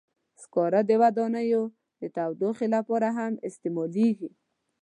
سکاره 0.41 0.81
د 0.89 0.91
ودانیو 1.01 1.63
د 2.01 2.03
تودوخې 2.15 2.67
لپاره 2.75 3.07
هم 3.17 3.33
استعمالېږي. 3.47 4.29